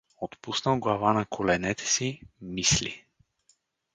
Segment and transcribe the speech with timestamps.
[0.17, 3.05] Отпуснал глава на коленете си, мисли.